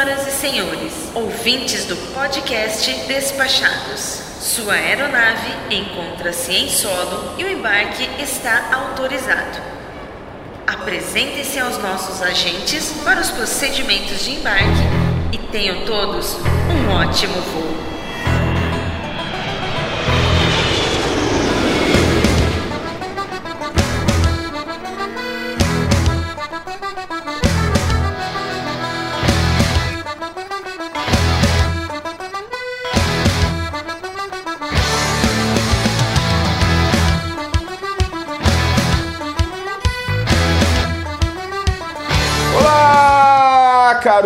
[0.00, 8.08] Senhoras e senhores, ouvintes do podcast Despachados, sua aeronave encontra-se em solo e o embarque
[8.18, 9.60] está autorizado.
[10.66, 14.64] Apresentem-se aos nossos agentes para os procedimentos de embarque
[15.32, 17.89] e tenham todos um ótimo voo.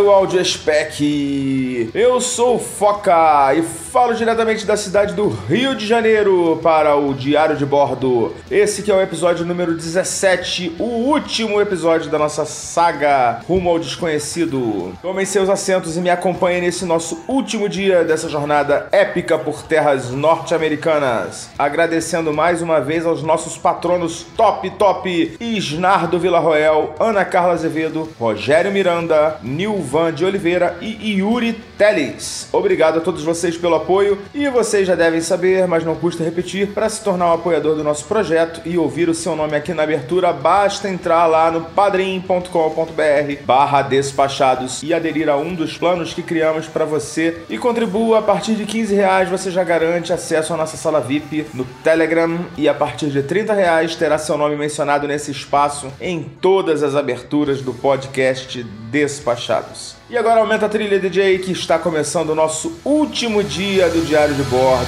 [0.05, 1.91] Olá, caro Audiespec!
[1.95, 3.63] Eu sou o Foca e
[3.95, 8.35] falo diretamente da cidade do Rio de Janeiro para o Diário de Bordo.
[8.51, 13.79] Esse que é o episódio número 17, o último episódio da nossa saga Rumo ao
[13.79, 14.99] Desconhecido.
[15.01, 20.11] Tomem seus assentos e me acompanhem nesse nosso último dia dessa jornada épica por terras
[20.11, 21.51] norte-americanas.
[21.57, 28.73] Agradecendo mais uma vez aos nossos patronos top, top, Isnardo Villarroel, Ana Carla Azevedo, Rogério
[28.73, 32.49] Miranda, Nilvan de Oliveira e Yuri Teles.
[32.53, 36.69] Obrigado a todos vocês pelo apoio e vocês já devem saber, mas não custa repetir,
[36.69, 39.83] para se tornar um apoiador do nosso projeto e ouvir o seu nome aqui na
[39.83, 46.23] abertura, basta entrar lá no padrim.com.br barra despachados e aderir a um dos planos que
[46.23, 50.57] criamos para você e contribua a partir de 15 reais você já garante acesso à
[50.57, 55.07] nossa sala VIP no Telegram e a partir de 30 reais terá seu nome mencionado
[55.07, 59.94] nesse espaço em todas as aberturas do podcast Despachados.
[60.09, 64.35] E agora aumenta a trilha DJ que está começando o nosso último dia do Diário
[64.35, 64.85] de Bordo.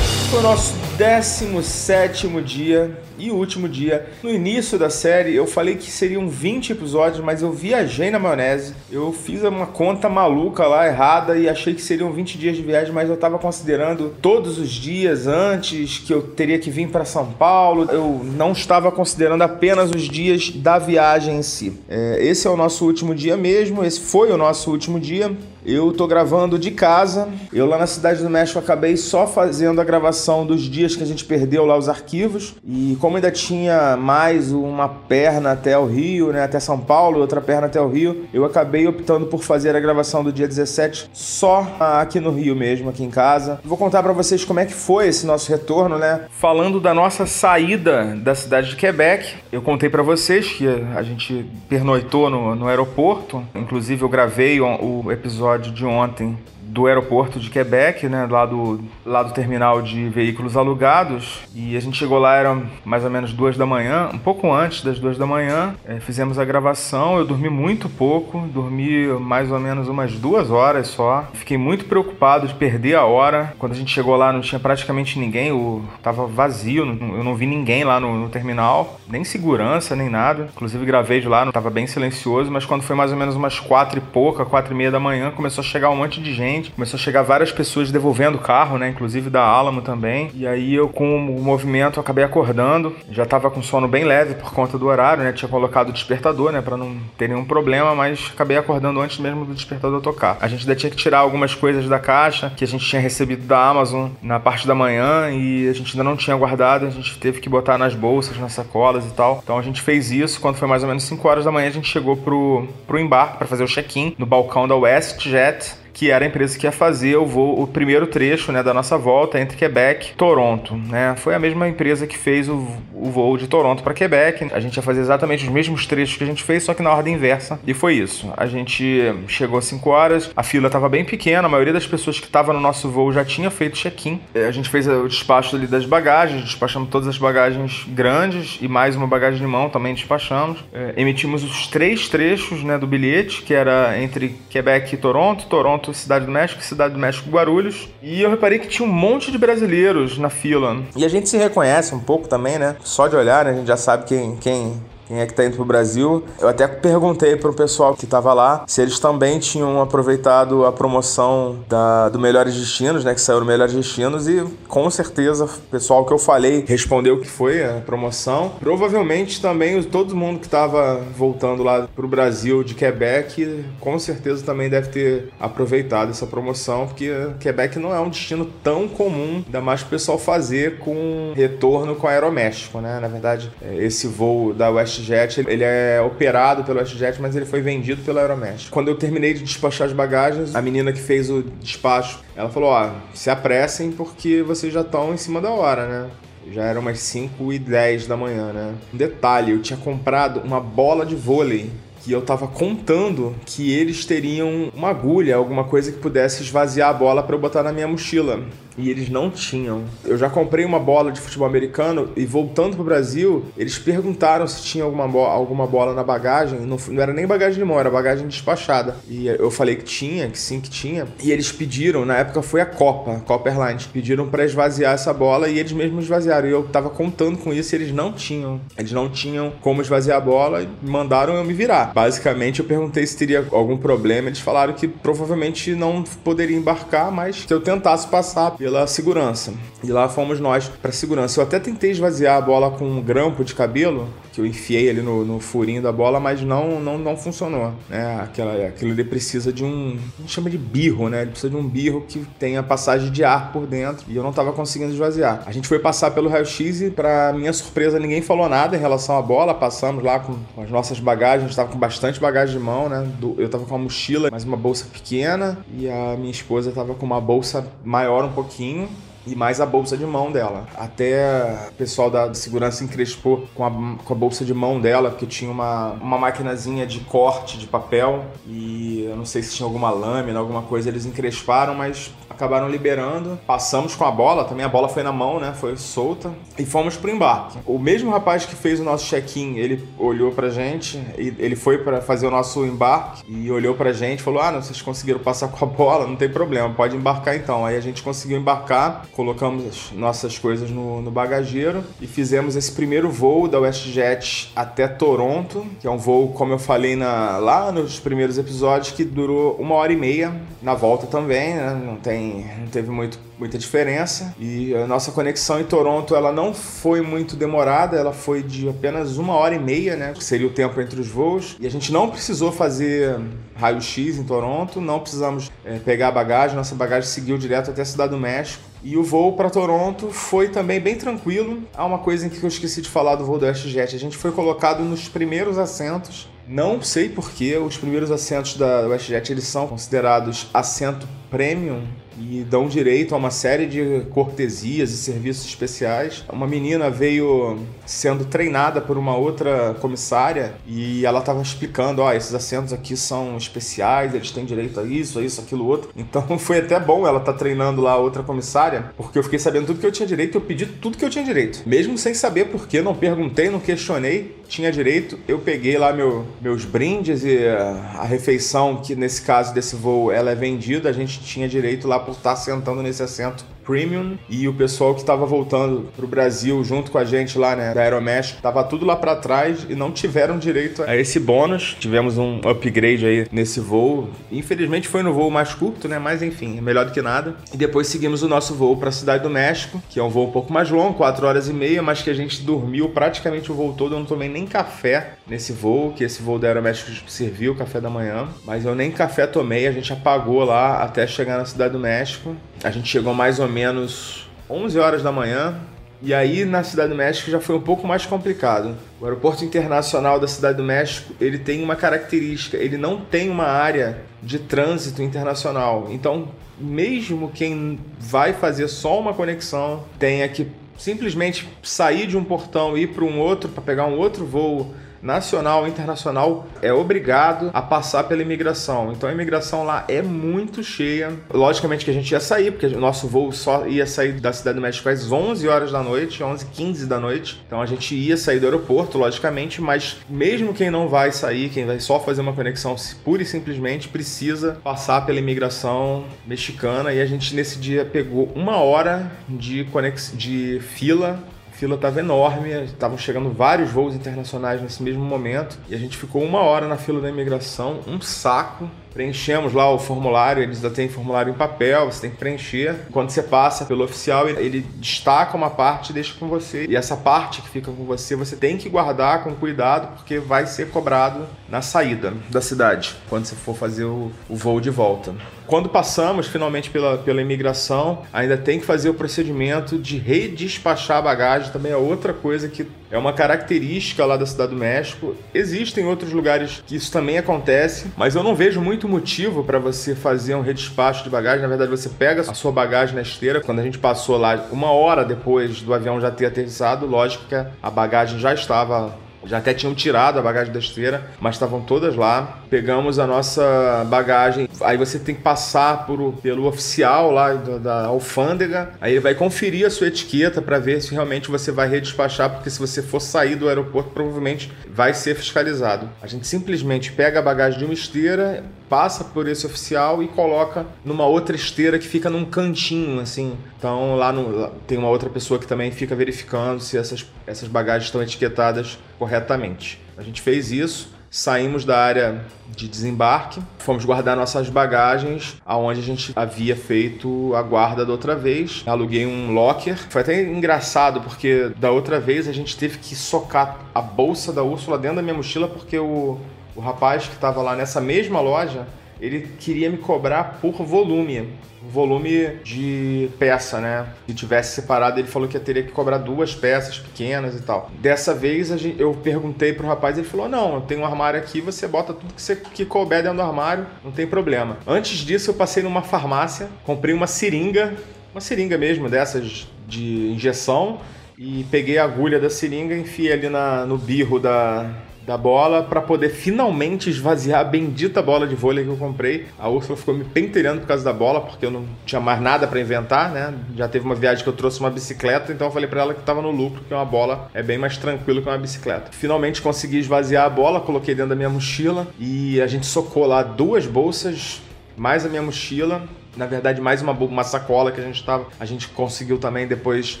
[0.32, 4.06] O nosso 17 dia e último dia.
[4.22, 8.74] No início da série eu falei que seriam 20 episódios, mas eu viajei na maionese.
[8.92, 12.92] Eu fiz uma conta maluca lá errada e achei que seriam 20 dias de viagem,
[12.92, 17.26] mas eu tava considerando todos os dias antes que eu teria que vir para São
[17.26, 17.88] Paulo.
[17.90, 21.72] Eu não estava considerando apenas os dias da viagem em si.
[21.88, 25.36] É, esse é o nosso último dia mesmo, esse foi o nosso último dia.
[25.64, 27.28] Eu tô gravando de casa.
[27.50, 31.06] Eu lá na Cidade do México acabei só fazendo a gravação dos dias que a
[31.06, 32.54] gente perdeu lá os arquivos.
[32.66, 37.40] E como ainda tinha mais uma perna até o Rio, né, até São Paulo, outra
[37.40, 41.66] perna até o Rio, eu acabei optando por fazer a gravação do dia 17 só
[41.80, 43.58] aqui no Rio mesmo, aqui em casa.
[43.64, 46.26] Vou contar para vocês como é que foi esse nosso retorno, né?
[46.30, 49.34] Falando da nossa saída da cidade de Quebec.
[49.50, 53.42] Eu contei para vocês que a gente pernoitou no, no aeroporto.
[53.54, 56.36] Inclusive eu gravei o, o episódio de ontem
[56.74, 61.38] do aeroporto de Quebec, né, lá do, lá do terminal de veículos alugados.
[61.54, 64.82] E a gente chegou lá, era mais ou menos duas da manhã, um pouco antes
[64.82, 65.76] das duas da manhã.
[65.86, 70.88] É, fizemos a gravação, eu dormi muito pouco, dormi mais ou menos umas duas horas
[70.88, 71.28] só.
[71.32, 73.54] Fiquei muito preocupado de perder a hora.
[73.56, 77.46] Quando a gente chegou lá, não tinha praticamente ninguém, o, tava vazio, eu não vi
[77.46, 80.48] ninguém lá no, no terminal, nem segurança, nem nada.
[80.52, 83.60] Inclusive gravei de lá, não tava bem silencioso, mas quando foi mais ou menos umas
[83.60, 86.63] quatro e pouca, quatro e meia da manhã, começou a chegar um monte de gente
[86.70, 88.88] começou a chegar várias pessoas devolvendo o carro, né?
[88.88, 90.30] Inclusive da Alamo também.
[90.34, 92.94] E aí eu, com o movimento, acabei acordando.
[93.10, 95.32] Já tava com sono bem leve por conta do horário, né?
[95.32, 96.60] Tinha colocado o despertador, né?
[96.60, 100.36] Pra não ter nenhum problema, mas acabei acordando antes mesmo do despertador tocar.
[100.40, 103.46] A gente ainda tinha que tirar algumas coisas da caixa que a gente tinha recebido
[103.46, 106.86] da Amazon na parte da manhã e a gente ainda não tinha guardado.
[106.86, 109.40] A gente teve que botar nas bolsas, nas sacolas e tal.
[109.42, 110.40] Então a gente fez isso.
[110.40, 113.38] Quando foi mais ou menos 5 horas da manhã, a gente chegou pro, pro embarque
[113.38, 117.16] para fazer o check-in no balcão da WestJet que era a empresa que ia fazer
[117.16, 120.74] o voo, o primeiro trecho né, da nossa volta entre Quebec e Toronto.
[120.74, 121.14] Né?
[121.16, 124.48] Foi a mesma empresa que fez o, o voo de Toronto para Quebec.
[124.52, 126.92] A gente ia fazer exatamente os mesmos trechos que a gente fez, só que na
[126.92, 127.60] ordem inversa.
[127.64, 128.30] E foi isso.
[128.36, 132.18] A gente chegou às 5 horas, a fila estava bem pequena, a maioria das pessoas
[132.18, 134.20] que estava no nosso voo já tinha feito check-in.
[134.34, 138.96] A gente fez o despacho ali das bagagens, despachamos todas as bagagens grandes e mais
[138.96, 140.58] uma bagagem de mão também despachamos.
[140.72, 145.83] É, emitimos os três trechos né, do bilhete, que era entre Quebec e Toronto, Toronto
[145.92, 147.88] Cidade do México, Cidade do México, Guarulhos.
[148.02, 150.82] E eu reparei que tinha um monte de brasileiros na fila.
[150.96, 152.76] E a gente se reconhece um pouco também, né?
[152.82, 153.50] Só de olhar, né?
[153.50, 156.24] A gente já sabe quem, quem quem é que tá indo pro Brasil.
[156.40, 161.58] Eu até perguntei pro pessoal que tava lá se eles também tinham aproveitado a promoção
[161.68, 163.14] da, do Melhores Destinos, né?
[163.14, 167.28] Que saiu no Melhores Destinos e com certeza o pessoal que eu falei respondeu que
[167.28, 168.52] foi a promoção.
[168.60, 174.68] Provavelmente também todo mundo que tava voltando lá pro Brasil de Quebec, com certeza também
[174.68, 177.10] deve ter aproveitado essa promoção, porque
[177.40, 182.06] Quebec não é um destino tão comum, ainda mais pro pessoal fazer com retorno com
[182.06, 182.98] Aeroméxico, né?
[183.00, 188.02] Na verdade, esse voo da WestJet, ele é operado pelo WestJet, mas ele foi vendido
[188.02, 188.70] pela Aeroméxico.
[188.72, 192.70] Quando eu terminei de despachar as bagagens, a menina que fez o despacho, ela falou:
[192.70, 196.10] ó, se apressem porque vocês já estão em cima da hora, né?
[196.52, 198.74] Já eram umas 5 e 10 da manhã, né?
[198.92, 201.70] Um detalhe, eu tinha comprado uma bola de vôlei
[202.04, 206.92] que eu tava contando que eles teriam uma agulha, alguma coisa que pudesse esvaziar a
[206.92, 208.44] bola para eu botar na minha mochila
[208.76, 209.84] e eles não tinham.
[210.04, 214.62] Eu já comprei uma bola de futebol americano e voltando pro Brasil, eles perguntaram se
[214.62, 216.60] tinha alguma, bo alguma bola na bagagem.
[216.60, 218.96] Não, não, era nem bagagem de mão, era bagagem despachada.
[219.08, 221.06] E eu falei que tinha, que sim, que tinha.
[221.22, 225.48] E eles pediram, na época foi a Copa, Copa Airlines, pediram para esvaziar essa bola
[225.48, 226.48] e eles mesmos esvaziaram.
[226.48, 228.60] E eu tava contando com isso e eles não tinham.
[228.76, 231.92] Eles não tinham como esvaziar a bola e mandaram eu me virar.
[231.92, 234.28] Basicamente, eu perguntei se teria algum problema.
[234.28, 239.52] Eles falaram que provavelmente não poderia embarcar, mas se eu tentasse passar pela segurança.
[239.82, 241.38] E lá fomos nós para segurança.
[241.38, 245.02] Eu até tentei esvaziar a bola com um grampo de cabelo, que eu enfiei ali
[245.02, 247.74] no, no furinho da bola, mas não não, não funcionou.
[247.90, 248.20] Né?
[248.22, 249.98] Aquela, aquilo ali precisa de um.
[250.18, 251.20] A gente chama de birro, né?
[251.20, 254.06] Ele precisa de um birro que tenha passagem de ar por dentro.
[254.08, 255.42] E eu não estava conseguindo esvaziar.
[255.44, 259.18] A gente foi passar pelo raio-x e, para minha surpresa, ninguém falou nada em relação
[259.18, 259.52] à bola.
[259.52, 263.06] Passamos lá com as nossas bagagens, a gente estava com bastante bagagem de mão, né?
[263.36, 267.04] Eu estava com uma mochila, mais uma bolsa pequena, e a minha esposa estava com
[267.04, 268.88] uma bolsa maior um pouquinho pouquinho
[269.26, 270.66] e mais a bolsa de mão dela.
[270.76, 275.26] Até o pessoal da segurança encrespou com a, com a bolsa de mão dela, porque
[275.26, 279.90] tinha uma, uma maquinazinha de corte de papel e eu não sei se tinha alguma
[279.90, 283.38] lâmina, alguma coisa, eles encresparam, mas acabaram liberando.
[283.46, 285.54] Passamos com a bola, também a bola foi na mão, né?
[285.58, 286.32] Foi solta.
[286.58, 287.58] E fomos pro embarque.
[287.66, 291.78] O mesmo rapaz que fez o nosso check-in, ele olhou pra gente, e ele foi
[291.78, 295.48] para fazer o nosso embarque e olhou pra gente falou: Ah, não, vocês conseguiram passar
[295.48, 297.64] com a bola, não tem problema, pode embarcar então.
[297.64, 303.10] Aí a gente conseguiu embarcar, colocamos nossas coisas no, no bagageiro e fizemos esse primeiro
[303.10, 307.98] voo da WestJet até Toronto, que é um voo, como eu falei na, lá nos
[308.00, 310.34] primeiros episódios, que durou uma hora e meia.
[310.62, 311.80] Na volta também, né?
[311.84, 312.23] Não tem
[312.58, 314.34] não teve muito, muita diferença.
[314.38, 319.18] E a nossa conexão em Toronto ela não foi muito demorada, ela foi de apenas
[319.18, 320.12] uma hora e meia, né?
[320.12, 321.56] Que seria o tempo entre os voos.
[321.60, 323.18] E a gente não precisou fazer
[323.56, 327.84] raio-x em Toronto, não precisamos é, pegar a bagagem, nossa bagagem seguiu direto até a
[327.84, 328.62] Cidade do México.
[328.82, 331.62] E o voo para Toronto foi também bem tranquilo.
[331.74, 333.96] Há uma coisa em que eu esqueci de falar do voo do WestJet.
[333.96, 336.28] A gente foi colocado nos primeiros assentos.
[336.46, 341.84] Não sei porquê, os primeiros assentos da WestJet eles são considerados assento premium
[342.18, 346.24] e dão direito a uma série de cortesias e serviços especiais.
[346.32, 352.12] Uma menina veio sendo treinada por uma outra comissária e ela estava explicando, ó, oh,
[352.12, 355.90] esses assentos aqui são especiais, eles têm direito a isso, a isso, aquilo outro.
[356.14, 359.38] Então foi até bom ela estar tá treinando lá a outra comissária, porque eu fiquei
[359.38, 362.14] sabendo tudo que eu tinha direito, eu pedi tudo que eu tinha direito, mesmo sem
[362.14, 365.18] saber por quê, não perguntei, não questionei, tinha direito.
[365.26, 370.30] Eu peguei lá meu, meus brindes e a refeição que nesse caso desse voo ela
[370.30, 374.54] é vendida, a gente tinha direito lá por estar sentando nesse assento Premium e o
[374.54, 378.62] pessoal que estava voltando pro Brasil junto com a gente lá, né, da Aeromesh, tava
[378.64, 381.76] tudo lá para trás e não tiveram direito a esse bônus.
[381.78, 384.08] Tivemos um upgrade aí nesse voo.
[384.30, 387.36] Infelizmente foi no voo mais curto, né, mas enfim, é melhor do que nada.
[387.52, 390.28] E depois seguimos o nosso voo para a cidade do México, que é um voo
[390.28, 393.54] um pouco mais longo, 4 horas e meia, mas que a gente dormiu praticamente o
[393.54, 393.94] voo todo.
[393.94, 397.90] Eu não tomei nem café nesse voo, que esse voo da Aeroméxico serviu café da
[397.90, 401.78] manhã, mas eu nem café tomei, a gente apagou lá até chegar na cidade do
[401.78, 402.36] México.
[402.62, 405.60] A gente chegou mais ou menos 11 horas da manhã.
[406.02, 408.76] E aí na Cidade do México já foi um pouco mais complicado.
[409.00, 413.46] O aeroporto internacional da Cidade do México, ele tem uma característica, ele não tem uma
[413.46, 415.88] área de trânsito internacional.
[415.90, 420.46] Então, mesmo quem vai fazer só uma conexão, tenha que
[420.76, 424.74] simplesmente sair de um portão e ir para um outro para pegar um outro voo
[425.04, 428.90] nacional, internacional, é obrigado a passar pela imigração.
[428.90, 431.12] Então a imigração lá é muito cheia.
[431.32, 434.56] Logicamente que a gente ia sair, porque o nosso voo só ia sair da Cidade
[434.56, 437.42] do México às 11 horas da noite, 11 15 da noite.
[437.46, 441.66] Então a gente ia sair do aeroporto, logicamente, mas mesmo quem não vai sair, quem
[441.66, 447.06] vai só fazer uma conexão pura e simplesmente precisa passar pela imigração mexicana e a
[447.06, 450.12] gente nesse dia pegou uma hora de, conex...
[450.14, 451.22] de fila
[451.54, 456.22] fila estava enorme, estavam chegando vários voos internacionais nesse mesmo momento e a gente ficou
[456.22, 458.68] uma hora na fila da imigração, um saco.
[458.94, 462.76] Preenchemos lá o formulário, eles ainda têm formulário em papel, você tem que preencher.
[462.92, 466.64] Quando você passa pelo oficial, ele destaca uma parte e deixa com você.
[466.68, 470.46] E essa parte que fica com você, você tem que guardar com cuidado, porque vai
[470.46, 475.12] ser cobrado na saída da cidade, quando você for fazer o, o voo de volta.
[475.46, 481.02] Quando passamos finalmente pela, pela imigração, ainda tem que fazer o procedimento de redespachar a
[481.02, 485.16] bagagem, também é outra coisa que é uma característica lá da Cidade do México.
[485.34, 489.96] Existem outros lugares que isso também acontece, mas eu não vejo muito motivo para você
[489.96, 491.42] fazer um redespacho de bagagem.
[491.42, 493.40] Na verdade, você pega a sua bagagem na esteira.
[493.40, 497.34] Quando a gente passou lá, uma hora depois do avião já ter aterrissado, lógico que
[497.34, 498.96] a bagagem já estava
[499.26, 502.40] já até tinham tirado a bagagem da esteira, mas estavam todas lá.
[502.54, 504.48] Pegamos a nossa bagagem.
[504.60, 508.70] Aí você tem que passar por, pelo oficial lá da, da alfândega.
[508.80, 512.48] Aí ele vai conferir a sua etiqueta para ver se realmente você vai redespachar, porque
[512.48, 515.90] se você for sair do aeroporto, provavelmente vai ser fiscalizado.
[516.00, 520.64] A gente simplesmente pega a bagagem de uma esteira, passa por esse oficial e coloca
[520.84, 523.36] numa outra esteira que fica num cantinho, assim.
[523.58, 527.48] Então lá, no, lá tem uma outra pessoa que também fica verificando se essas, essas
[527.48, 529.82] bagagens estão etiquetadas corretamente.
[529.96, 535.82] A gente fez isso, saímos da área de desembarque, fomos guardar nossas bagagens aonde a
[535.82, 538.64] gente havia feito a guarda da outra vez.
[538.66, 539.78] Aluguei um locker.
[539.88, 544.42] Foi até engraçado porque da outra vez a gente teve que socar a bolsa da
[544.42, 546.18] Úrsula dentro da minha mochila porque o
[546.56, 548.66] o rapaz que estava lá nessa mesma loja,
[549.00, 551.28] ele queria me cobrar por volume,
[551.62, 553.86] volume de peça, né?
[554.06, 557.70] Se tivesse separado, ele falou que eu teria que cobrar duas peças pequenas e tal.
[557.80, 561.66] Dessa vez eu perguntei pro rapaz, ele falou: "Não, eu tenho um armário aqui, você
[561.66, 564.58] bota tudo que você que couber dentro do armário, não tem problema".
[564.66, 567.74] Antes disso, eu passei numa farmácia, comprei uma seringa,
[568.12, 570.80] uma seringa mesmo dessas de injeção
[571.18, 574.70] e peguei a agulha da seringa, enfiei ali na, no birro da
[575.06, 579.26] da bola para poder finalmente esvaziar a bendita bola de vôlei que eu comprei.
[579.38, 582.46] A Ursula ficou me pentelhando por causa da bola, porque eu não tinha mais nada
[582.46, 583.34] para inventar, né?
[583.56, 586.02] Já teve uma viagem que eu trouxe uma bicicleta, então eu falei para ela que
[586.02, 588.90] tava no lucro, que uma bola é bem mais tranquilo que uma bicicleta.
[588.92, 593.22] Finalmente consegui esvaziar a bola, coloquei dentro da minha mochila e a gente socou lá
[593.22, 594.40] duas bolsas,
[594.76, 595.82] mais a minha mochila
[596.16, 598.26] na verdade, mais uma, uma sacola que a gente tava.
[598.38, 600.00] A gente conseguiu também depois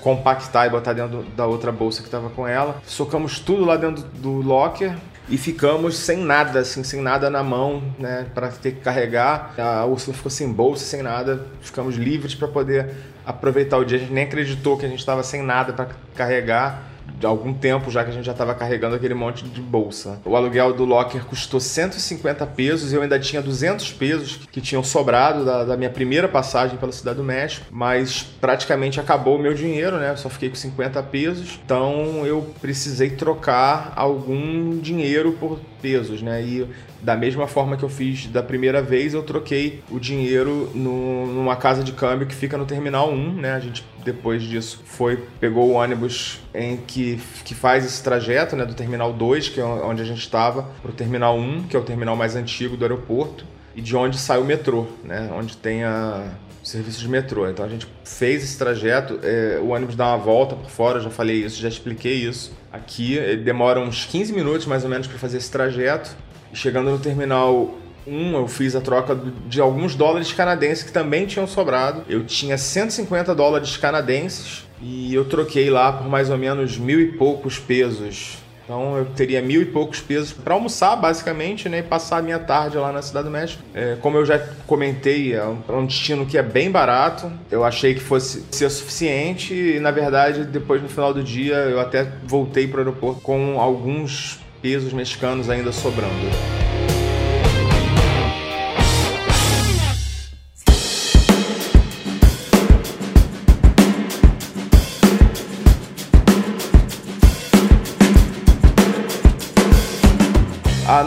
[0.00, 2.80] compactar e botar dentro da outra bolsa que tava com ela.
[2.86, 4.94] Socamos tudo lá dentro do locker
[5.28, 9.54] e ficamos sem nada, assim, sem nada na mão, né, para ter que carregar.
[9.58, 11.46] A Úrsula ficou sem bolsa, sem nada.
[11.60, 12.90] Ficamos livres para poder
[13.26, 13.98] aproveitar o dia.
[13.98, 16.87] A gente nem acreditou que a gente estava sem nada para carregar
[17.18, 20.20] de algum tempo já que a gente já estava carregando aquele monte de bolsa.
[20.24, 24.82] O aluguel do locker custou 150 pesos e eu ainda tinha 200 pesos que tinham
[24.82, 29.54] sobrado da, da, minha primeira passagem pela Cidade do México, mas praticamente acabou o meu
[29.54, 30.10] dinheiro, né?
[30.10, 36.42] Eu só fiquei com 50 pesos, então eu precisei trocar algum dinheiro por pesos, né?
[36.42, 36.66] E
[37.02, 41.56] da mesma forma que eu fiz da primeira vez, eu troquei o dinheiro no, numa
[41.56, 43.52] casa de câmbio que fica no Terminal 1, né?
[43.52, 48.64] A gente depois disso foi pegou o ônibus em que, que faz esse trajeto, né,
[48.64, 51.78] do Terminal 2, que é onde a gente estava, para o Terminal 1, que é
[51.78, 53.44] o terminal mais antigo do aeroporto,
[53.76, 55.30] e de onde sai o metrô, né?
[55.32, 56.32] Onde tem a
[56.68, 57.48] serviço de metrô.
[57.48, 61.10] Então a gente fez esse trajeto, é, o ônibus dá uma volta por fora, já
[61.10, 62.52] falei isso, já expliquei isso.
[62.72, 66.10] Aqui ele demora uns 15 minutos mais ou menos para fazer esse trajeto.
[66.52, 67.74] Chegando no terminal
[68.06, 72.04] 1, eu fiz a troca de alguns dólares canadenses que também tinham sobrado.
[72.08, 77.12] Eu tinha 150 dólares canadenses e eu troquei lá por mais ou menos mil e
[77.12, 81.78] poucos pesos então eu teria mil e poucos pesos para almoçar, basicamente, né?
[81.78, 83.62] E passar a minha tarde lá na Cidade do México.
[83.72, 87.32] É, como eu já comentei, é um, destino que é bem barato.
[87.50, 91.80] Eu achei que fosse ser suficiente e, na verdade, depois no final do dia, eu
[91.80, 96.57] até voltei para o aeroporto com alguns pesos mexicanos ainda sobrando.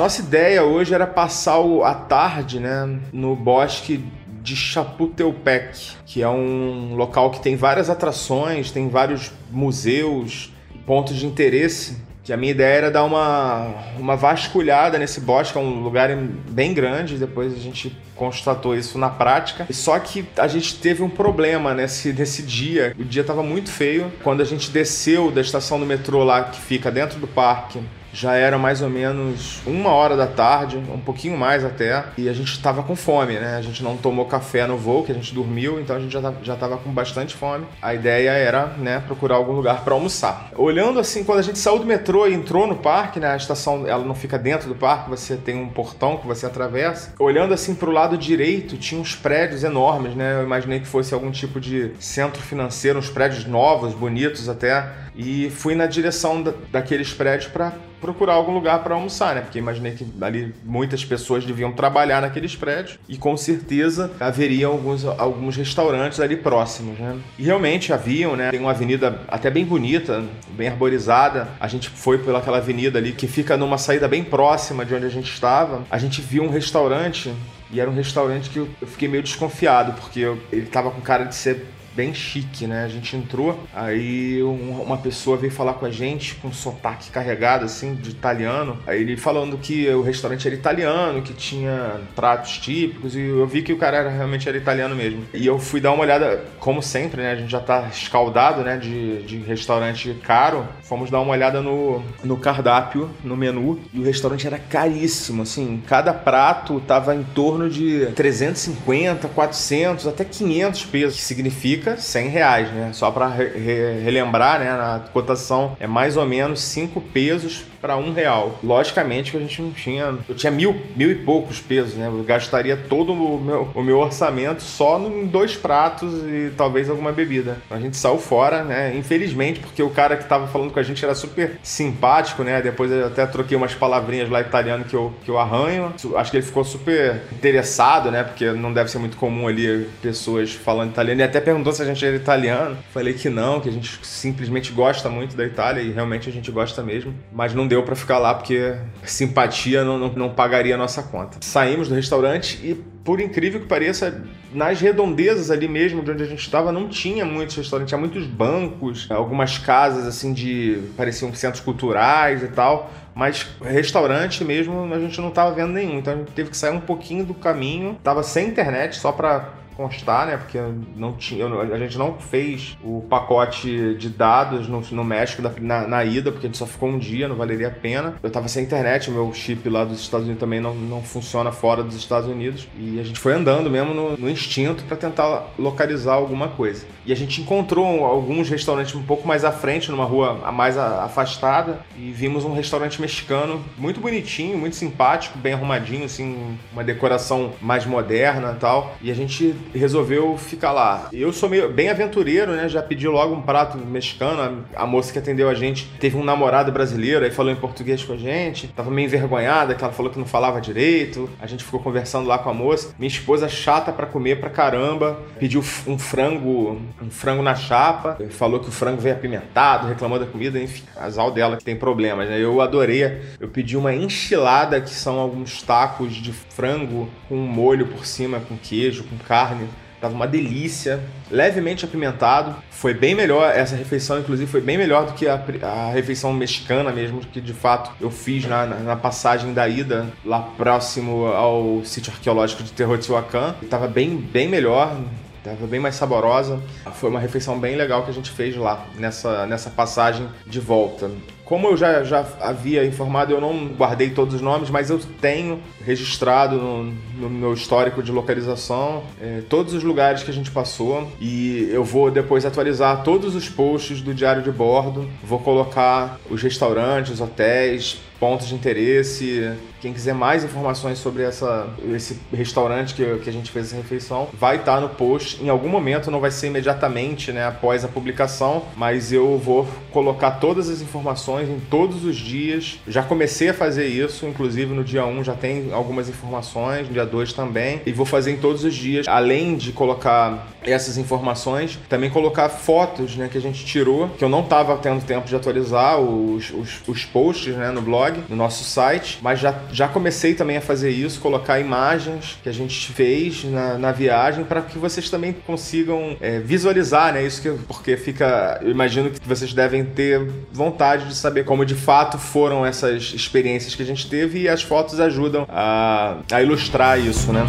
[0.01, 4.03] Nossa ideia hoje era passar a tarde né, no bosque
[4.41, 10.51] de Chapultepec, que é um local que tem várias atrações, tem vários museus,
[10.87, 11.97] pontos de interesse.
[12.23, 16.09] Que a minha ideia era dar uma, uma vasculhada nesse bosque, é um lugar
[16.49, 19.67] bem grande, depois a gente constatou isso na prática.
[19.69, 22.95] Só que a gente teve um problema nesse, nesse dia.
[22.97, 24.11] O dia estava muito feio.
[24.23, 27.79] Quando a gente desceu da estação do metrô lá, que fica dentro do parque,
[28.13, 32.33] Já era mais ou menos uma hora da tarde, um pouquinho mais até, e a
[32.33, 33.55] gente estava com fome, né?
[33.57, 36.33] A gente não tomou café no voo, que a gente dormiu, então a gente já,
[36.43, 37.65] já tava com bastante fome.
[37.81, 40.49] A ideia era, né, procurar algum lugar para almoçar.
[40.55, 43.31] Olhando assim, quando a gente saiu do metrô e entrou no parque, né?
[43.31, 47.13] A estação, ela não fica dentro do parque, você tem um portão que você atravessa.
[47.19, 50.39] Olhando assim pro lado direito, tinha uns prédios enormes, né?
[50.39, 54.89] Eu imaginei que fosse algum tipo de centro financeiro, uns prédios novos, bonitos até.
[55.15, 59.41] E fui na direção da, daqueles prédios para procurar algum lugar para almoçar, né?
[59.41, 65.05] Porque imaginei que ali muitas pessoas deviam trabalhar naqueles prédios e com certeza haveria alguns,
[65.05, 67.17] alguns restaurantes ali próximos, né?
[67.37, 68.49] E realmente haviam, né?
[68.49, 71.47] Tem uma avenida até bem bonita, bem arborizada.
[71.59, 75.09] A gente foi pelaquela avenida ali que fica numa saída bem próxima de onde a
[75.09, 75.83] gente estava.
[75.89, 77.33] A gente viu um restaurante
[77.71, 80.19] e era um restaurante que eu fiquei meio desconfiado, porque
[80.51, 82.83] ele tava com cara de ser bem chique, né?
[82.83, 87.65] A gente entrou, aí uma pessoa veio falar com a gente com um sotaque carregado,
[87.65, 88.77] assim, de italiano.
[88.85, 93.61] Aí ele falando que o restaurante era italiano, que tinha pratos típicos, e eu vi
[93.61, 95.25] que o cara era, realmente era italiano mesmo.
[95.33, 97.31] E eu fui dar uma olhada, como sempre, né?
[97.31, 98.77] A gente já tá escaldado, né?
[98.77, 100.67] De, de restaurante caro.
[100.83, 105.81] Fomos dar uma olhada no, no cardápio, no menu, e o restaurante era caríssimo, assim.
[105.87, 112.27] Cada prato tava em torno de 350, 400, até 500 pesos, que significa fica 100
[112.29, 112.91] reais, né?
[112.93, 114.69] Só para re relembrar, né?
[114.69, 118.59] A cotação é mais ou menos 5 pesos para um real.
[118.63, 120.15] Logicamente que a gente não tinha.
[120.29, 122.07] Eu tinha mil, mil e poucos pesos, né?
[122.07, 127.11] Eu gastaria todo o meu, o meu orçamento só em dois pratos e talvez alguma
[127.11, 127.57] bebida.
[127.69, 128.95] A gente saiu fora, né?
[128.95, 132.61] Infelizmente, porque o cara que tava falando com a gente era super simpático, né?
[132.61, 135.93] Depois eu até troquei umas palavrinhas lá italiano que eu, que eu arranho.
[136.15, 138.23] Acho que ele ficou super interessado, né?
[138.23, 141.21] Porque não deve ser muito comum ali pessoas falando italiano.
[141.21, 142.77] E até perguntou se a gente era italiano.
[142.93, 146.51] Falei que não, que a gente simplesmente gosta muito da Itália e realmente a gente
[146.51, 147.13] gosta mesmo.
[147.31, 148.75] Mas não deu para ficar lá porque
[149.05, 151.37] simpatia não, não, não pagaria a nossa conta.
[151.39, 156.25] Saímos do restaurante e, por incrível que pareça, nas redondezas ali mesmo de onde a
[156.25, 160.81] gente estava, não tinha muitos restaurantes, tinha muitos bancos, algumas casas assim de.
[160.97, 162.91] pareciam centros culturais e tal.
[163.13, 166.71] Mas restaurante mesmo a gente não estava vendo nenhum, então a gente teve que sair
[166.71, 167.97] um pouquinho do caminho.
[168.03, 170.37] Tava sem internet, só para constar, né?
[170.37, 170.59] Porque
[170.95, 176.05] não tinha, a gente não fez o pacote de dados no, no México na, na,
[176.05, 178.15] ida, porque a gente só ficou um dia, não valeria a pena.
[178.21, 181.51] Eu tava sem internet, o meu chip lá dos Estados Unidos também não, não funciona
[181.51, 182.67] fora dos Estados Unidos.
[182.77, 186.85] E a gente foi andando mesmo no, no instinto para tentar localizar alguma coisa.
[187.05, 191.79] E a gente encontrou alguns restaurantes um pouco mais à frente, numa rua mais afastada,
[191.97, 197.85] e vimos um restaurante mexicano muito bonitinho, muito simpático, bem arrumadinho, assim, uma decoração mais
[197.85, 198.95] moderna e tal.
[199.01, 201.09] E a gente resolveu ficar lá.
[201.11, 202.69] Eu sou meio bem aventureiro, né?
[202.69, 204.63] Já pedi logo um prato mexicano.
[204.75, 208.13] A moça que atendeu a gente teve um namorado brasileiro, aí falou em português com
[208.13, 208.67] a gente.
[208.67, 211.29] Tava meio envergonhada, que ela falou que não falava direito.
[211.39, 212.93] A gente ficou conversando lá com a moça.
[212.97, 218.17] Minha esposa chata para comer pra caramba, pediu um frango, um frango na chapa.
[218.29, 222.29] Falou que o frango veio apimentado, reclamou da comida, enfim, casal dela que tem problemas,
[222.29, 222.39] né?
[222.39, 222.90] Eu adorei.
[223.39, 228.57] Eu pedi uma enchilada, que são alguns tacos de frango com molho por cima, com
[228.57, 229.67] queijo, com carne.
[230.01, 230.99] Tava uma delícia,
[231.29, 232.55] levemente apimentado.
[232.71, 236.91] Foi bem melhor, essa refeição, inclusive, foi bem melhor do que a, a refeição mexicana
[236.91, 242.11] mesmo, que de fato eu fiz na, na, passagem da ida, lá próximo ao sítio
[242.11, 243.53] arqueológico de Teotihuacan.
[243.69, 244.97] Tava bem, bem melhor,
[245.43, 246.61] Tava bem mais saborosa.
[246.93, 251.09] Foi uma refeição bem legal que a gente fez lá, nessa, nessa passagem de volta.
[251.51, 255.59] Como eu já, já havia informado, eu não guardei todos os nomes, mas eu tenho
[255.83, 261.11] registrado no, no meu histórico de localização é, todos os lugares que a gente passou
[261.19, 265.09] e eu vou depois atualizar todos os posts do diário de bordo.
[265.21, 269.51] Vou colocar os restaurantes, hotéis, pontos de interesse.
[269.81, 274.29] Quem quiser mais informações sobre essa, esse restaurante que, que a gente fez essa refeição,
[274.31, 275.43] vai estar no post.
[275.43, 280.31] Em algum momento, não vai ser imediatamente né, após a publicação, mas eu vou colocar
[280.31, 282.79] todas as informações em todos os dias.
[282.87, 287.05] Já comecei a fazer isso, inclusive no dia 1 já tem algumas informações, no dia
[287.05, 292.09] 2 também, e vou fazer em todos os dias, além de colocar essas informações, também
[292.09, 295.99] colocar fotos né, que a gente tirou, que eu não estava tendo tempo de atualizar,
[295.99, 300.33] os, os, os posts né, no blog blog, no nosso site, mas já, já comecei
[300.33, 304.77] também a fazer isso, colocar imagens que a gente fez na, na viagem para que
[304.77, 307.23] vocês também consigam é, visualizar, né?
[307.23, 308.59] Isso que, porque fica.
[308.61, 313.75] Eu imagino que vocês devem ter vontade de saber como de fato foram essas experiências
[313.75, 317.45] que a gente teve e as fotos ajudam a, a ilustrar isso, né?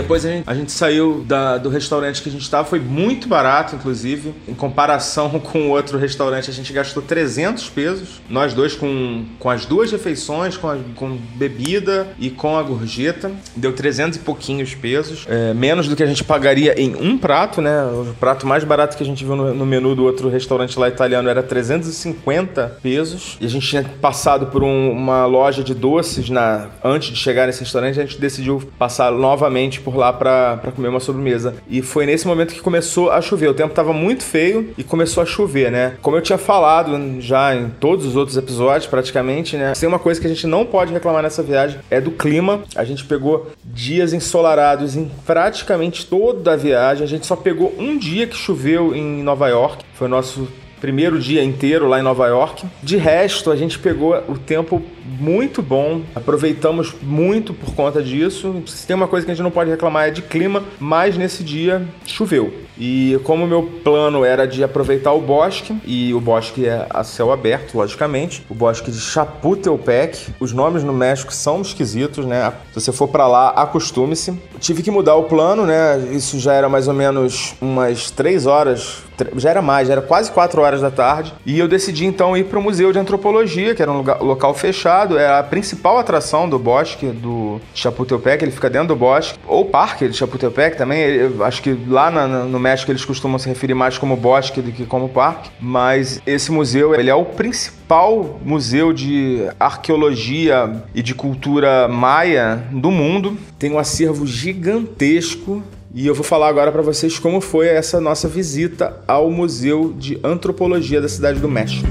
[0.00, 3.26] Depois a gente, a gente saiu da, do restaurante que a gente estava, foi muito
[3.26, 4.32] barato, inclusive.
[4.46, 8.20] Em comparação com o outro restaurante, a gente gastou 300 pesos.
[8.28, 13.30] Nós dois com, com as duas refeições, com, a, com bebida e com a gorjeta.
[13.56, 15.26] Deu 300 e pouquinhos pesos.
[15.28, 17.82] É, menos do que a gente pagaria em um prato, né?
[17.84, 20.88] O prato mais barato que a gente viu no, no menu do outro restaurante lá
[20.88, 23.36] italiano era 350 pesos.
[23.40, 27.46] E a gente tinha passado por um, uma loja de doces na, antes de chegar
[27.46, 27.98] nesse restaurante.
[27.98, 31.54] A gente decidiu passar novamente por lá para comer uma sobremesa.
[31.68, 33.48] E foi nesse momento que começou a chover.
[33.48, 35.94] O tempo estava muito feio e começou a chover, né?
[36.02, 39.72] Como eu tinha falado já em todos os outros episódios, praticamente, né?
[39.72, 42.60] Tem uma coisa que a gente não pode reclamar nessa viagem é do clima.
[42.76, 47.04] A gente pegou dias ensolarados em praticamente toda a viagem.
[47.04, 49.84] A gente só pegou um dia que choveu em Nova York.
[49.94, 50.46] Foi o nosso
[50.80, 52.66] primeiro dia inteiro lá em Nova York.
[52.82, 58.62] De resto, a gente pegou o tempo muito bom, aproveitamos muito por conta disso.
[58.66, 61.42] Se tem uma coisa que a gente não pode reclamar é de clima, mas nesse
[61.42, 62.52] dia choveu.
[62.78, 67.32] E como meu plano era de aproveitar o bosque, e o bosque é a céu
[67.32, 72.52] aberto, logicamente, o bosque de Chapultepec, os nomes no México são esquisitos, né?
[72.72, 74.32] Se você for para lá, acostume-se.
[74.60, 75.98] Tive que mudar o plano, né?
[76.12, 79.02] Isso já era mais ou menos umas três horas,
[79.36, 82.44] já era mais, já era quase quatro horas da tarde, e eu decidi então ir
[82.44, 86.48] para o Museu de Antropologia, que era um lugar, local fechado, é a principal atração
[86.48, 91.62] do bosque do Chapultepec, ele fica dentro do bosque, ou parque de Chapultepec também, acho
[91.62, 95.08] que lá na, no México eles costumam se referir mais como bosque do que como
[95.08, 102.62] parque, mas esse museu ele é o principal museu de arqueologia e de cultura maia
[102.70, 103.36] do mundo.
[103.58, 105.62] Tem um acervo gigantesco
[105.98, 110.16] e eu vou falar agora para vocês como foi essa nossa visita ao Museu de
[110.22, 111.88] Antropologia da Cidade do México.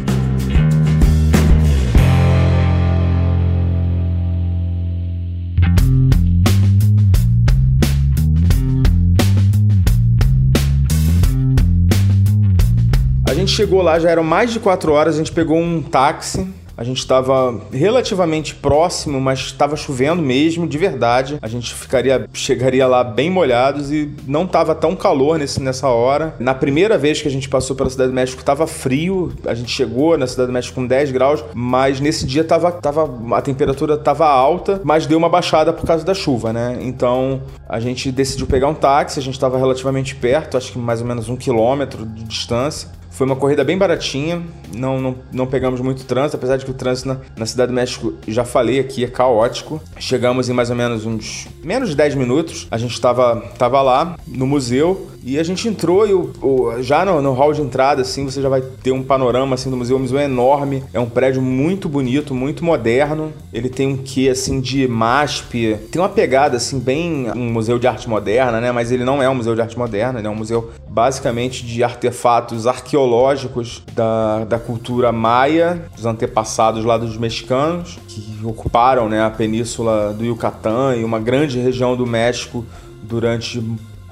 [13.48, 16.46] gente chegou lá, já eram mais de quatro horas, a gente pegou um táxi
[16.78, 21.40] a gente estava relativamente próximo, mas estava chovendo mesmo, de verdade.
[21.42, 26.36] A gente ficaria, chegaria lá bem molhados e não estava tão calor nesse, nessa hora.
[26.40, 29.34] Na primeira vez que a gente passou pela Cidade do México, estava frio.
[29.46, 33.10] A gente chegou na Cidade do México com 10 graus, mas nesse dia tava, tava,
[33.36, 36.78] a temperatura estava alta, mas deu uma baixada por causa da chuva, né?
[36.82, 41.02] Então a gente decidiu pegar um táxi, a gente estava relativamente perto, acho que mais
[41.02, 42.97] ou menos um quilômetro de distância.
[43.18, 44.44] Foi uma corrida bem baratinha,
[44.76, 47.74] não, não, não pegamos muito trânsito, apesar de que o trânsito na, na, Cidade do
[47.74, 49.82] México, já falei aqui, é caótico.
[49.98, 54.18] Chegamos em mais ou menos uns menos de 10 minutos, a gente estava tava lá
[54.28, 58.24] no museu e a gente entrou e o, já no, no, hall de entrada, assim,
[58.24, 59.98] você já vai ter um panorama assim, do museu.
[59.98, 63.34] O museu é enorme, é um prédio muito bonito, muito moderno.
[63.52, 65.78] Ele tem um quê, assim, de MASP.
[65.92, 68.72] Tem uma pegada, assim, bem um museu de arte moderna, né?
[68.72, 71.84] Mas ele não é um museu de arte moderna, ele é um museu basicamente de
[71.84, 79.30] artefatos arqueológicos da, da cultura maia, dos antepassados lá dos mexicanos, que ocuparam né, a
[79.30, 82.66] península do Yucatán e uma grande região do México
[83.04, 83.62] durante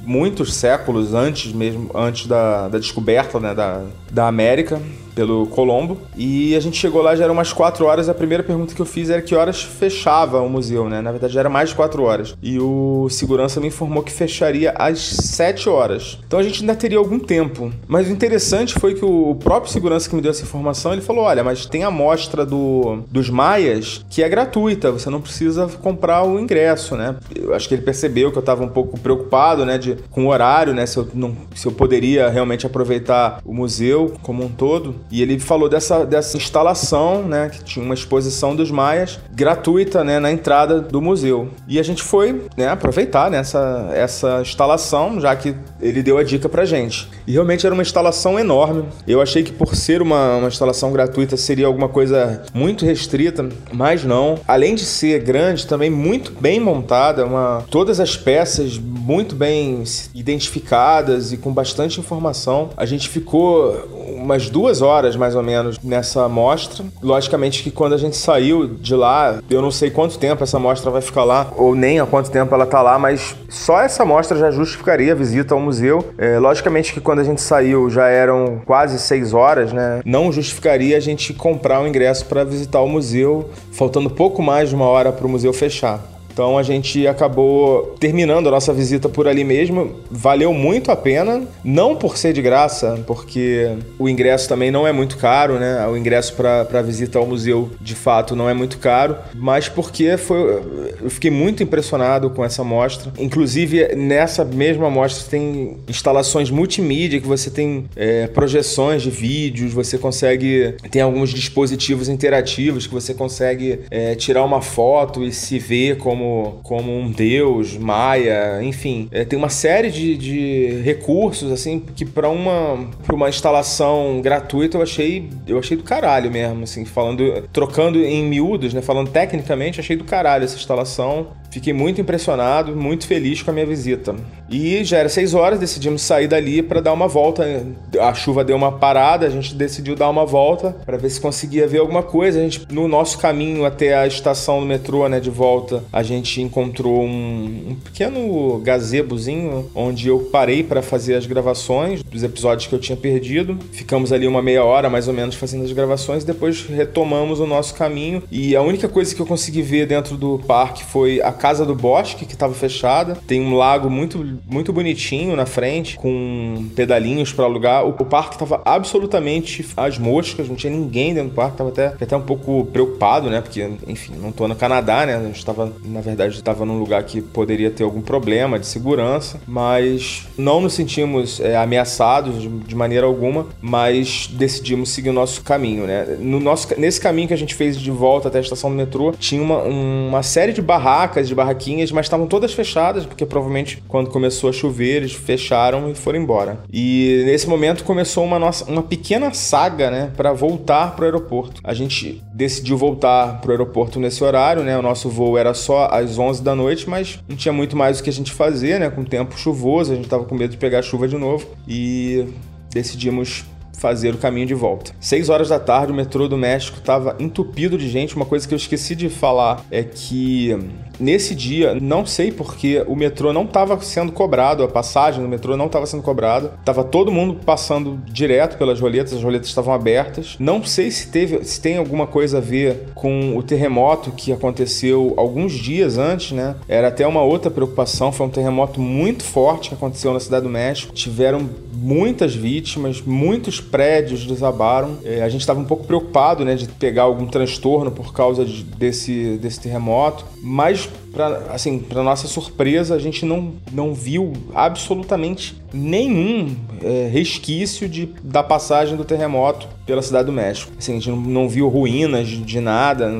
[0.06, 3.84] muitos séculos antes mesmo, antes da, da descoberta né, da,
[4.16, 4.82] da América
[5.16, 5.98] pelo Colombo.
[6.16, 8.10] E a gente chegou lá, já eram umas 4 horas.
[8.10, 11.02] A primeira pergunta que eu fiz era que horas fechava o museu, né?
[11.02, 12.36] Na verdade, já era mais de 4 horas.
[12.44, 16.20] E o segurança me informou que fecharia às 7 horas.
[16.28, 17.72] Então a gente ainda teria algum tempo.
[17.88, 21.24] Mas o interessante foi que o próprio segurança que me deu essa informação, ele falou:
[21.24, 26.24] olha, mas tem a mostra do, dos Maias que é gratuita, você não precisa comprar
[26.24, 27.16] o ingresso, né?
[27.34, 30.30] Eu acho que ele percebeu que eu estava um pouco preocupado, né, de, com o
[30.30, 30.86] horário, né?
[30.86, 34.96] Se eu, não, se eu poderia realmente aproveitar o museu como um todo.
[35.12, 40.20] E ele falou dessa, dessa instalação, né, que tinha uma exposição dos maias gratuita, né,
[40.20, 41.50] na entrada do museu.
[41.68, 46.24] E a gente foi, né, aproveitar nessa né, essa instalação, já que ele deu a
[46.24, 47.08] dica pra gente.
[47.26, 48.86] E realmente era uma instalação enorme.
[49.08, 54.04] Eu achei que por ser uma, uma instalação gratuita seria alguma coisa muito restrita, mas
[54.04, 54.40] não.
[54.48, 61.32] Além de ser grande, também muito bem montada, uma, todas as peças muito bem identificadas
[61.32, 62.70] e com bastante informação.
[62.78, 66.86] A gente ficou umas duas horas mais ou menos nessa amostra.
[67.02, 70.92] Logicamente que quando a gente saiu de lá, eu não sei quanto tempo essa amostra
[70.92, 74.38] vai ficar lá, ou nem há quanto tempo ela tá lá, mas só essa amostra
[74.38, 76.14] já justificaria a visita ao museu.
[76.18, 80.02] É, logicamente que quando a gente saiu já eram quase seis horas, né?
[80.06, 84.70] Não justificaria a gente comprar o um ingresso para visitar o museu, faltando pouco mais
[84.70, 86.15] de uma hora para o museu fechar.
[86.36, 89.96] Então a gente acabou terminando a nossa visita por ali mesmo.
[90.12, 94.92] Valeu muito a pena, não por ser de graça, porque o ingresso também não é
[94.92, 95.88] muito caro, né?
[95.88, 100.62] O ingresso para visita ao museu de fato não é muito caro, mas porque foi,
[101.02, 103.14] eu fiquei muito impressionado com essa mostra.
[103.18, 109.98] Inclusive, nessa mesma mostra tem instalações multimídia que você tem é, projeções de vídeos, você
[109.98, 110.76] consegue.
[110.92, 116.25] Tem alguns dispositivos interativos que você consegue é, tirar uma foto e se ver como,
[116.64, 119.08] como um deus, maia, enfim.
[119.12, 124.82] É, tem uma série de, de recursos, assim, que para uma, uma instalação gratuita eu
[124.82, 128.82] achei, eu achei do caralho mesmo, assim, falando, trocando em miúdos, né?
[128.82, 131.28] Falando tecnicamente, achei do caralho essa instalação.
[131.56, 134.14] Fiquei muito impressionado, muito feliz com a minha visita.
[134.50, 137.66] E já era seis horas, decidimos sair dali para dar uma volta.
[137.98, 141.66] A chuva deu uma parada, a gente decidiu dar uma volta para ver se conseguia
[141.66, 142.40] ver alguma coisa.
[142.40, 146.42] A gente, no nosso caminho até a estação do metrô, né, de volta, a gente
[146.42, 152.76] encontrou um, um pequeno gazebozinho onde eu parei para fazer as gravações dos episódios que
[152.76, 153.58] eu tinha perdido.
[153.72, 157.74] Ficamos ali uma meia hora mais ou menos fazendo as gravações, depois retomamos o nosso
[157.76, 158.24] caminho.
[158.30, 161.76] E a única coisa que eu consegui ver dentro do parque foi a Casa do
[161.76, 163.20] Bosque, que estava fechada.
[163.28, 167.86] Tem um lago muito, muito bonitinho na frente, com pedalinhos para alugar.
[167.86, 171.58] O, o parque estava absolutamente às moscas, não tinha ninguém dentro do parque.
[171.58, 173.42] Tava até, até um pouco preocupado, né?
[173.42, 175.18] Porque, enfim, não tô no Canadá, né?
[175.18, 179.40] A gente estava, na verdade, estava num lugar que poderia ter algum problema de segurança,
[179.48, 185.44] mas não nos sentimos é, ameaçados de, de, maneira alguma, mas decidimos seguir o nosso
[185.44, 186.18] caminho, né?
[186.20, 189.12] No nosso, nesse caminho que a gente fez de volta até a estação do metrô,
[189.12, 194.10] tinha uma, uma série de barracas, de barraquinhas, mas estavam todas fechadas, porque provavelmente quando
[194.10, 196.60] começou a chover, eles fecharam e foram embora.
[196.72, 201.62] E nesse momento começou uma, nossa, uma pequena saga, né, para voltar pro aeroporto.
[201.64, 204.78] A gente decidiu voltar pro aeroporto nesse horário, né?
[204.78, 208.04] O nosso voo era só às 11 da noite, mas não tinha muito mais o
[208.04, 208.90] que a gente fazer, né?
[208.90, 212.26] Com tempo chuvoso, a gente tava com medo de pegar chuva de novo e
[212.72, 213.46] decidimos
[213.78, 214.92] fazer o caminho de volta.
[215.00, 218.16] Seis horas da tarde, o metrô do México estava entupido de gente.
[218.16, 220.58] Uma coisa que eu esqueci de falar é que
[221.00, 225.56] nesse dia, não sei porque o metrô não estava sendo cobrado, a passagem do metrô
[225.58, 226.54] não estava sendo cobrada.
[226.64, 230.36] Tava todo mundo passando direto pelas roletas, as roletas estavam abertas.
[230.40, 235.14] Não sei se teve, se tem alguma coisa a ver com o terremoto que aconteceu
[235.18, 236.56] alguns dias antes, né?
[236.68, 240.50] Era até uma outra preocupação, foi um terremoto muito forte que aconteceu na cidade do
[240.50, 240.94] México.
[240.94, 244.98] Tiveram muitas vítimas, muitos prédios desabaram.
[245.04, 248.64] É, a gente estava um pouco preocupado, né, de pegar algum transtorno por causa de,
[248.64, 255.56] desse, desse terremoto, mas para assim, para nossa surpresa, a gente não, não viu absolutamente
[255.74, 260.72] nenhum é, resquício de, da passagem do terremoto pela cidade do México.
[260.78, 263.12] Assim, a gente não, não viu ruínas de, de nada,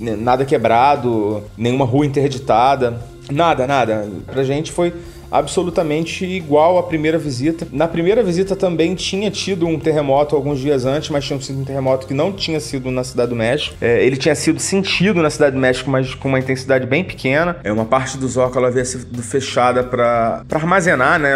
[0.00, 3.00] nada quebrado, nenhuma rua interditada,
[3.30, 4.08] nada, nada.
[4.26, 4.92] Pra gente foi
[5.30, 7.66] absolutamente igual à primeira visita.
[7.72, 11.64] Na primeira visita também tinha tido um terremoto alguns dias antes, mas tinha sido um
[11.64, 13.76] terremoto que não tinha sido na Cidade do México.
[13.80, 17.56] É, ele tinha sido sentido na Cidade do México, mas com uma intensidade bem pequena.
[17.64, 21.34] É uma parte do Zócalo havia sido fechada para armazenar, né,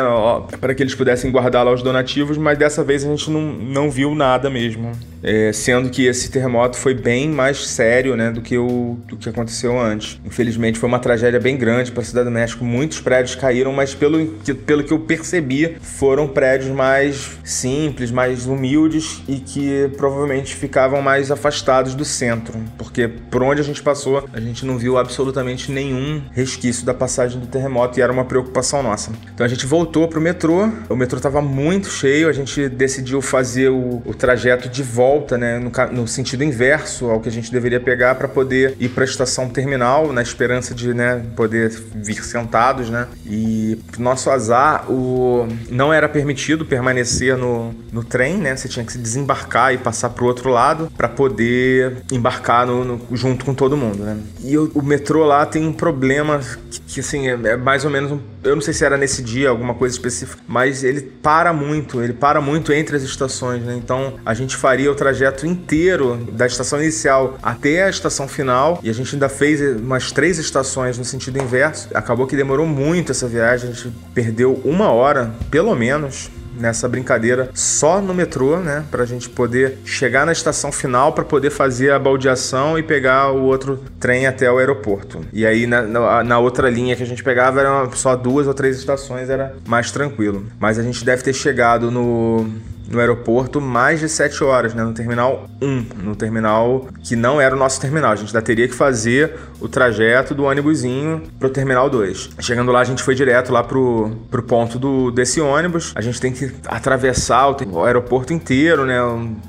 [0.60, 3.90] para que eles pudessem guardar lá os donativos, mas dessa vez a gente não, não
[3.90, 4.92] viu nada mesmo.
[5.22, 9.28] É, sendo que esse terremoto foi bem mais sério né, do, que o, do que
[9.28, 10.20] aconteceu antes.
[10.24, 12.64] Infelizmente foi uma tragédia bem grande para a Cidade do México.
[12.64, 18.46] Muitos prédios caíram, mas pelo que, pelo que eu percebi, foram prédios mais simples, mais
[18.46, 22.58] humildes e que provavelmente ficavam mais afastados do centro.
[22.78, 27.38] Porque por onde a gente passou, a gente não viu absolutamente nenhum resquício da passagem
[27.38, 29.12] do terremoto e era uma preocupação nossa.
[29.34, 33.20] Então a gente voltou para o metrô, o metrô estava muito cheio, a gente decidiu
[33.20, 35.70] fazer o, o trajeto de volta volta, né, no,
[36.02, 39.48] no, sentido inverso ao que a gente deveria pegar para poder ir para a estação
[39.48, 43.08] terminal, na esperança de né, poder vir sentados, né?
[43.26, 48.54] E nosso azar, o não era permitido permanecer no, no trem, né?
[48.54, 52.84] Você tinha que se desembarcar e passar para o outro lado para poder embarcar no,
[52.84, 54.16] no, junto com todo mundo, né?
[54.44, 57.90] E o, o metrô lá tem um problema que, que assim é, é mais ou
[57.90, 61.52] menos um eu não sei se era nesse dia, alguma coisa específica, mas ele para
[61.52, 63.74] muito, ele para muito entre as estações, né?
[63.76, 68.90] Então a gente faria o trajeto inteiro da estação inicial até a estação final e
[68.90, 71.88] a gente ainda fez umas três estações no sentido inverso.
[71.94, 77.50] Acabou que demorou muito essa viagem, a gente perdeu uma hora, pelo menos, nessa brincadeira
[77.54, 78.84] só no metrô, né?
[78.90, 83.42] Pra gente poder chegar na estação final para poder fazer a baldeação e pegar o
[83.42, 85.20] outro trem até o aeroporto.
[85.32, 88.54] E aí na, na, na, outra linha que a gente pegava eram só duas ou
[88.54, 90.46] três estações, era mais tranquilo.
[90.58, 92.46] Mas a gente deve ter chegado no
[92.90, 94.82] no aeroporto mais de 7 horas, né?
[94.82, 98.10] No terminal 1, no terminal que não era o nosso terminal.
[98.10, 102.30] A gente ainda teria que fazer o trajeto do ônibusinho pro terminal 2.
[102.40, 105.92] Chegando lá, a gente foi direto lá pro, pro ponto do, desse ônibus.
[105.94, 108.98] A gente tem que atravessar o, o aeroporto inteiro, né?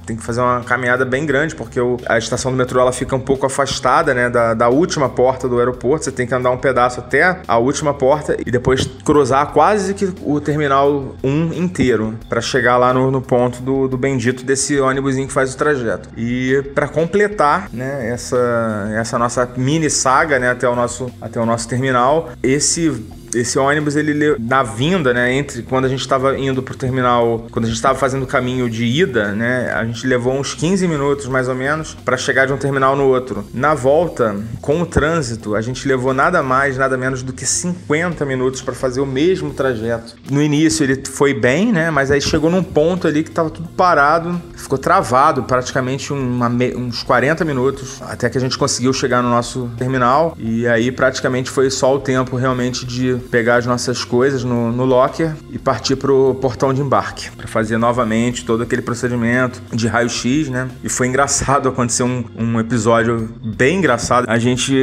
[0.06, 3.16] Tem que fazer uma caminhada bem grande, porque o, a estação do metrô ela fica
[3.16, 4.30] um pouco afastada, né?
[4.30, 6.06] Da, da última porta do aeroporto.
[6.06, 10.14] Você tem que andar um pedaço até a última porta e depois cruzar quase que
[10.24, 15.26] o terminal 1 inteiro para chegar lá no, no ponto do, do bendito desse ônibusinho
[15.26, 16.10] que faz o trajeto.
[16.18, 21.46] E para completar, né, essa, essa nossa mini saga, né, até o nosso, até o
[21.46, 22.90] nosso terminal, esse
[23.36, 27.66] esse ônibus, ele na vinda, né, entre quando a gente estava indo pro terminal, quando
[27.66, 31.28] a gente estava fazendo o caminho de ida, né, a gente levou uns 15 minutos
[31.28, 33.46] mais ou menos para chegar de um terminal no outro.
[33.54, 38.26] Na volta, com o trânsito, a gente levou nada mais, nada menos do que 50
[38.26, 40.16] minutos para fazer o mesmo trajeto.
[40.30, 43.70] No início ele foi bem, né, mas aí chegou num ponto ali que tava tudo
[43.70, 49.70] parado, ficou travado praticamente uns 40 minutos até que a gente conseguiu chegar no nosso
[49.78, 54.72] terminal e aí praticamente foi só o tempo realmente de pegar as nossas coisas no,
[54.72, 59.88] no locker e partir pro portão de embarque para fazer novamente todo aquele procedimento de
[59.88, 60.70] raio-x, né?
[60.84, 64.30] E foi engraçado, aconteceu um, um episódio bem engraçado.
[64.30, 64.74] A gente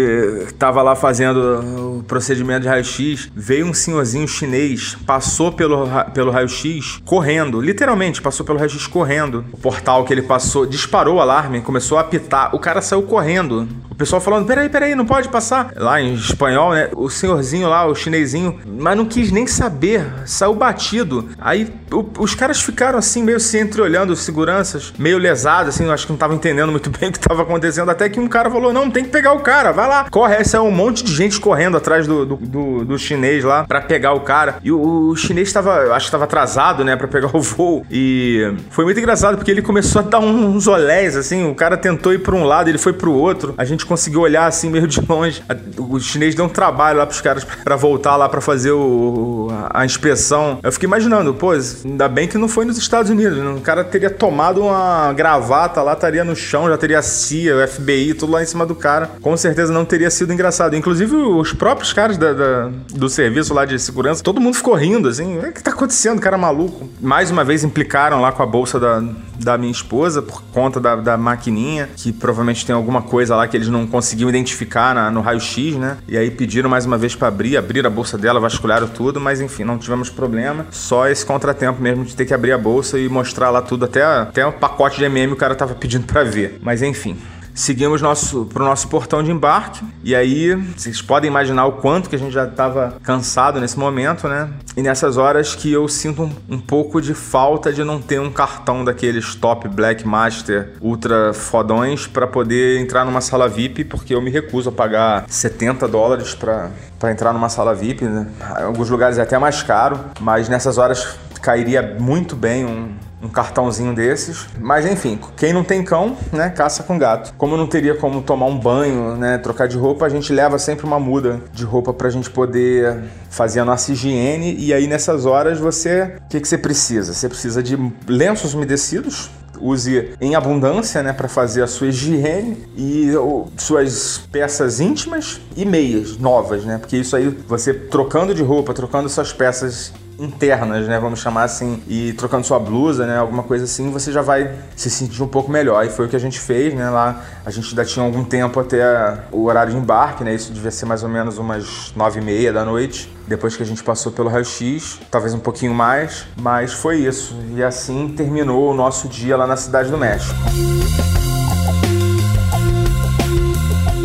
[0.58, 7.00] tava lá fazendo o procedimento de raio-x, veio um senhorzinho chinês, passou pelo, pelo raio-x
[7.04, 9.44] correndo, literalmente passou pelo raio-x correndo.
[9.52, 12.54] O portal que ele passou disparou o alarme, começou a apitar.
[12.54, 13.68] O cara saiu correndo.
[13.98, 15.72] Pessoal falando: peraí, peraí, não pode passar.
[15.74, 16.88] Lá em espanhol, né?
[16.94, 18.28] O senhorzinho lá, o chinês
[18.64, 21.28] mas não quis nem saber, saiu batido.
[21.38, 26.06] Aí o, os caras ficaram assim, meio se entreolhando, os seguranças, meio lesados, assim, acho
[26.06, 27.90] que não estavam entendendo muito bem o que estava acontecendo.
[27.90, 30.36] Até que um cara falou: não, tem que pegar o cara, vai lá, corre.
[30.36, 33.80] Esse é um monte de gente correndo atrás do, do, do, do chinês lá para
[33.80, 34.58] pegar o cara.
[34.62, 37.84] E o, o chinês estava, acho que estava atrasado, né, para pegar o voo.
[37.90, 42.12] E foi muito engraçado porque ele começou a dar uns olés, assim, o cara tentou
[42.12, 43.54] ir para um lado, ele foi para o outro.
[43.58, 45.42] A gente conseguiu olhar assim meio de longe.
[45.78, 49.84] O chinês deu um trabalho lá pros caras para voltar lá para fazer o, a
[49.84, 50.58] inspeção.
[50.62, 51.52] Eu fiquei imaginando, pô,
[51.84, 53.38] ainda bem que não foi nos Estados Unidos.
[53.38, 53.50] Né?
[53.50, 57.66] O cara teria tomado uma gravata lá, estaria no chão, já teria a CIA, o
[57.66, 59.10] FBI, tudo lá em cima do cara.
[59.20, 60.76] Com certeza não teria sido engraçado.
[60.76, 65.08] Inclusive, os próprios caras da, da, do serviço lá de segurança, todo mundo ficou rindo,
[65.08, 65.38] assim.
[65.38, 66.88] O que tá acontecendo, cara maluco?
[67.00, 69.02] Mais uma vez implicaram lá com a bolsa da,
[69.38, 73.56] da minha esposa por conta da, da maquininha, que provavelmente tem alguma coisa lá que
[73.56, 75.98] eles não conseguiam identificar na, no raio-x, né?
[76.06, 79.40] E aí pediram mais uma vez para abrir, abrir a bolsa dela, vasculharam tudo, mas
[79.40, 80.66] enfim, não tivemos problema.
[80.70, 84.02] Só esse contratempo mesmo de ter que abrir a bolsa e mostrar lá tudo, até,
[84.04, 86.58] até o pacote de MM o cara tava pedindo para ver.
[86.62, 87.16] Mas enfim,
[87.58, 89.84] seguimos nosso, pro nosso portão de embarque.
[90.04, 94.28] E aí, vocês podem imaginar o quanto que a gente já estava cansado nesse momento,
[94.28, 94.48] né?
[94.76, 98.30] E nessas horas que eu sinto um, um, pouco de falta de não ter um
[98.30, 104.22] cartão daqueles top Black Master ultra fodões para poder entrar numa sala VIP, porque eu
[104.22, 108.26] me recuso a pagar 70 dólares para para entrar numa sala VIP, né?
[108.58, 112.90] Em alguns lugares é até mais caro, mas nessas horas cairia muito bem um,
[113.22, 114.46] um cartãozinho desses.
[114.60, 117.34] Mas enfim, quem não tem cão, né, caça com gato.
[117.36, 120.86] Como não teria como tomar um banho, né, trocar de roupa, a gente leva sempre
[120.86, 124.56] uma muda de roupa pra gente poder fazer a nossa higiene.
[124.58, 127.12] E aí nessas horas você, o que, que você precisa?
[127.12, 127.76] Você precisa de
[128.06, 134.80] lenços umedecidos, use em abundância, né, para fazer a sua higiene e ou, suas peças
[134.80, 136.78] íntimas e meias novas, né?
[136.78, 140.98] Porque isso aí você trocando de roupa, trocando suas peças internas, né?
[140.98, 143.18] Vamos chamar assim, e trocando sua blusa, né?
[143.18, 145.84] Alguma coisa assim, você já vai se sentir um pouco melhor.
[145.86, 146.90] E foi o que a gente fez, né?
[146.90, 150.34] Lá a gente ainda tinha algum tempo até o horário de embarque, né?
[150.34, 153.12] Isso devia ser mais ou menos umas nove e meia da noite.
[153.26, 157.36] Depois que a gente passou pelo raio-x, talvez um pouquinho mais, mas foi isso.
[157.54, 160.34] E assim terminou o nosso dia lá na Cidade do México.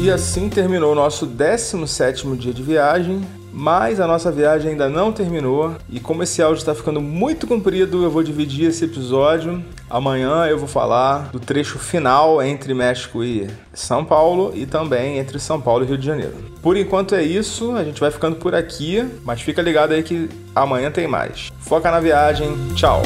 [0.04, 3.26] E assim terminou o nosso 17 dia de viagem.
[3.54, 8.04] Mas a nossa viagem ainda não terminou e como esse áudio está ficando muito comprido,
[8.04, 9.64] eu vou dividir esse episódio.
[9.88, 15.38] Amanhã eu vou falar do trecho final entre México e São Paulo e também entre
[15.38, 16.34] São Paulo e Rio de Janeiro.
[16.64, 20.28] Por enquanto é isso, a gente vai ficando por aqui, mas fica ligado aí que
[20.56, 21.52] amanhã tem mais.
[21.60, 23.04] Foca na viagem, tchau!